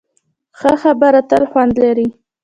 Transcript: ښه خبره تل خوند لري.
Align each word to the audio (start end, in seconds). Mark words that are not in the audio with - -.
ښه 0.59 0.73
خبره 0.81 1.21
تل 1.29 1.43
خوند 1.51 1.73
لري. 1.83 2.07